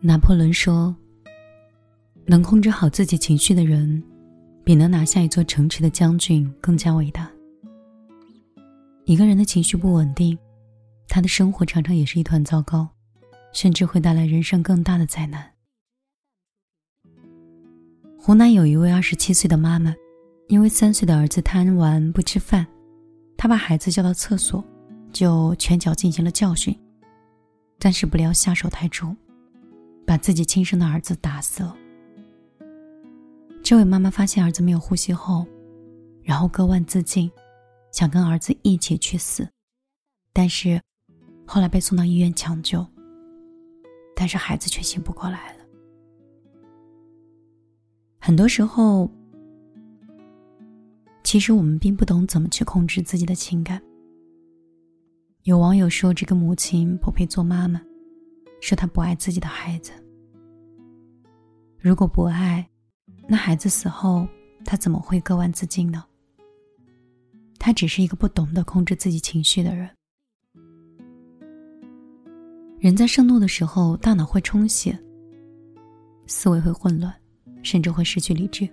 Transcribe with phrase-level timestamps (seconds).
[0.00, 0.94] 拿破仑说
[2.26, 4.02] ：“能控制好自己情绪的人，
[4.62, 7.30] 比能拿下一座城池的将军更加伟大。”
[9.06, 10.38] 一个人的情绪不稳定，
[11.08, 12.88] 他的生活常常也是一团糟糕，
[13.52, 15.50] 甚至会带来人生更大的灾难。
[18.18, 19.94] 湖南有一位二十七岁的妈妈，
[20.48, 22.66] 因为三岁的儿子贪玩不吃饭，
[23.36, 24.64] 她把孩子叫到厕所。
[25.12, 26.76] 就拳脚进行了教训，
[27.78, 29.16] 但是不料下手太重，
[30.06, 31.76] 把自己亲生的儿子打死了。
[33.62, 35.46] 这位妈妈发现儿子没有呼吸后，
[36.22, 37.30] 然后割腕自尽，
[37.92, 39.48] 想跟儿子一起去死，
[40.32, 40.80] 但是
[41.46, 42.86] 后来被送到医院抢救，
[44.14, 45.64] 但是孩子却醒不过来了。
[48.20, 49.10] 很多时候，
[51.22, 53.82] 其实我们并不懂怎么去控制自己的情感。
[55.44, 57.78] 有网友说：“这个母亲不配做妈妈，
[58.62, 59.92] 说她不爱自己的孩子。
[61.78, 62.66] 如果不爱，
[63.28, 64.26] 那孩子死后，
[64.64, 66.02] 她怎么会割腕自尽呢？
[67.58, 69.86] 她只是一个不懂得控制自己情绪的人。
[72.78, 74.98] 人在盛怒的时候，大脑会充血，
[76.26, 77.14] 思维会混乱，
[77.62, 78.66] 甚至会失去理智，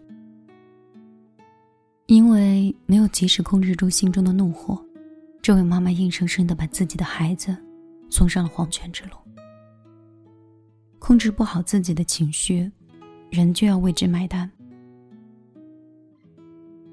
[2.06, 4.82] 因为没有及时控制住心中的怒火。”
[5.42, 7.56] 这位妈妈硬生生的把自己的孩子
[8.10, 9.12] 送上了黄泉之路。
[11.00, 12.72] 控制不好自己的情绪，
[13.32, 14.50] 人就要为之买单。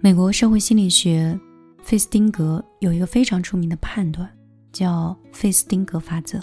[0.00, 1.38] 美国社会心理学
[1.82, 4.26] 费斯汀格有一个非常出名的判断，
[4.72, 6.40] 叫费斯汀格法则，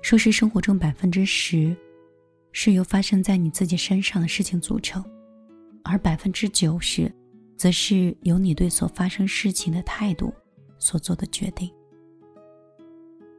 [0.00, 1.76] 说是生活中百分之十
[2.52, 5.04] 是由发生在你自己身上的事情组成，
[5.82, 7.12] 而百分之九十
[7.56, 10.32] 则是由你对所发生事情的态度。
[10.84, 11.70] 所做的决定。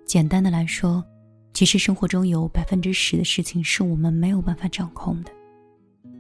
[0.04, 1.06] 简单的来说，
[1.54, 5.32] 其实生活中有百分之十的事情是我们没有办法掌控的，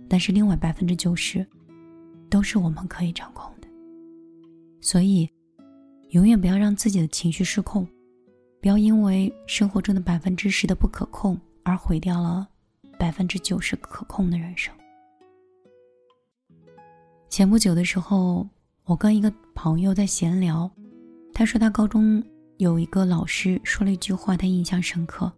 [0.07, 1.43] 但是另外百分之九十，
[2.29, 3.67] 都是我们可以掌控的。
[4.81, 5.27] 所以，
[6.09, 7.87] 永远不要让自己的情绪失控，
[8.61, 12.47] 不要因为生活中的百分之十的不可控而毁掉了
[12.99, 14.71] 百分之九十可控的人生。
[17.29, 18.47] 前不久的时候，
[18.83, 20.69] 我跟一个朋友在闲聊。
[21.37, 22.23] 他说，他高中
[22.59, 25.29] 有一个老师说了一句话，他印象深刻。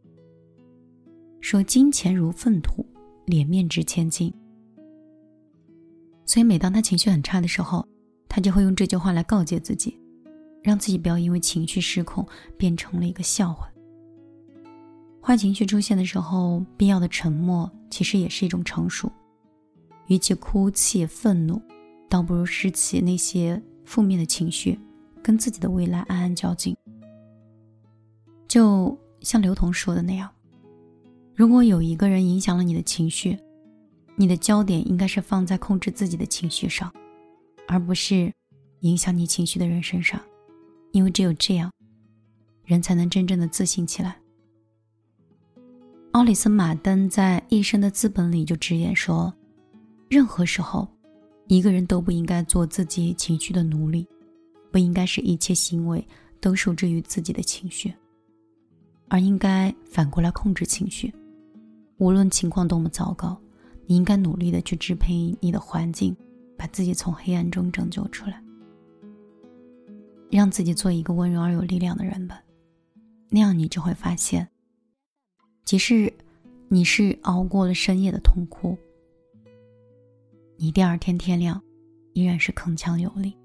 [1.42, 2.86] 说：“金钱如粪土，
[3.26, 4.32] 脸面值千金。”
[6.24, 7.84] 所以，每当他情绪很差的时候，
[8.30, 10.00] 他就会用这句话来告诫自己，
[10.62, 12.24] 让自己不要因为情绪失控
[12.60, 13.68] 变成了一个笑话。
[15.20, 19.12] 坏情绪出现的时候，必要的沉默其实也是一种成熟。
[20.06, 21.60] 与其哭泣、愤怒，
[22.08, 24.78] 倒不如拾起那些负面的情绪。
[25.22, 26.76] 跟自己的未来暗暗较劲，
[28.48, 30.30] 就像刘同说的那样，
[31.36, 33.38] 如果有一个人影响了你的情绪，
[34.16, 36.92] 你的焦点应该是放在控制自己的情绪上，
[37.68, 38.34] 而不是
[38.82, 40.20] 影响你情绪的人身上，
[40.92, 41.72] 因为只有这样，
[42.64, 44.18] 人才能真正的自信起来。
[46.14, 49.32] 奥里森·马登在《一生的资本》里就直言说，
[50.10, 50.88] 任何时候，
[51.48, 54.08] 一个人都不应该做自己情绪的奴隶。
[54.78, 56.08] 不应该是一切行为
[56.40, 57.92] 都受制于自己的情绪，
[59.08, 61.12] 而应该反过来控制情绪。
[61.98, 63.36] 无论情况多么糟糕，
[63.88, 66.16] 你应该努力的去支配你的环境，
[66.56, 68.40] 把自己从黑暗中拯救出来，
[70.30, 72.40] 让自己做一个温柔而有力量的人吧。
[73.30, 74.48] 那样你就会发现，
[75.66, 76.14] 即使
[76.68, 78.78] 你是熬过了深夜的痛哭，
[80.56, 81.60] 你第二天天亮
[82.14, 83.36] 依然是铿锵有力。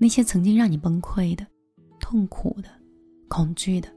[0.00, 1.44] 那些曾经让你崩溃的、
[1.98, 2.68] 痛苦的、
[3.28, 3.88] 恐惧的，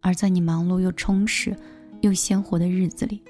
[0.00, 1.56] 而在你忙碌又充实
[2.00, 3.22] 又鲜活的日子里，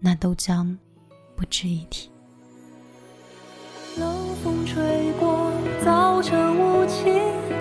[0.00, 0.76] 那都将
[1.36, 2.10] 不值一提。
[3.98, 5.52] 冷风吹过，
[5.84, 7.04] 早晨雾气，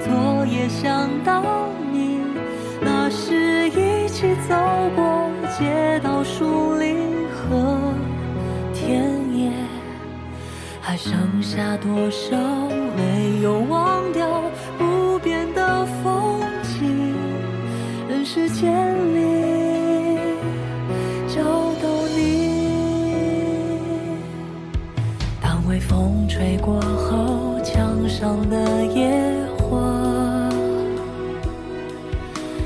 [0.04, 2.20] 昨夜想到你，
[2.82, 4.56] 那时一起走
[4.96, 6.87] 过街道、树林
[10.88, 12.38] 还剩下多少
[12.96, 14.42] 没有忘掉
[14.78, 17.14] 不变的风景？
[18.08, 18.72] 人世间
[19.14, 20.18] 里
[21.28, 23.82] 找到你。
[25.42, 29.12] 当微风吹过后，墙上的野
[29.58, 30.50] 花，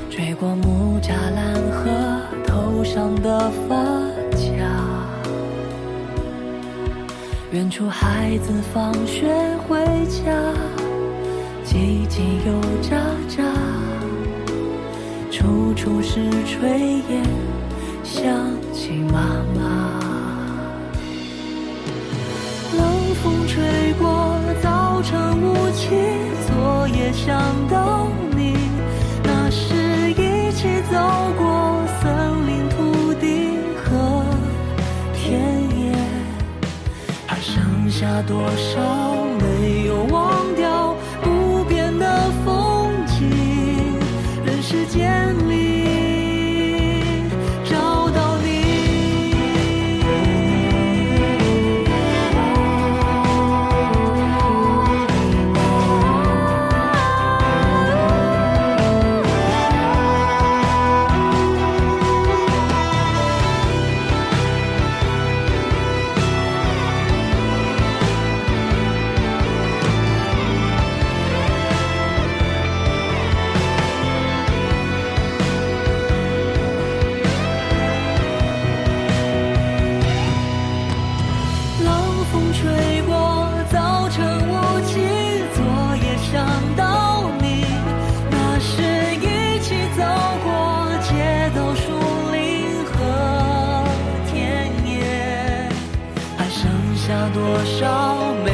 [0.08, 4.11] 吹过木栅栏和头上的发。
[7.52, 9.28] 远处孩子放学
[9.68, 9.76] 回
[10.06, 10.32] 家，
[11.66, 12.96] 叽叽又喳
[13.28, 13.44] 喳。
[15.30, 17.22] 处处是炊烟，
[18.02, 18.24] 想
[18.72, 19.20] 起妈
[19.54, 20.00] 妈。
[22.74, 22.80] 冷
[23.22, 25.90] 风吹过，早晨雾气，
[26.46, 27.38] 昨夜想
[27.68, 28.56] 到你，
[29.22, 30.96] 那时一起走
[31.36, 31.51] 过
[37.92, 38.80] 下多少
[39.38, 40.31] 没有忘
[97.52, 98.51] 多少？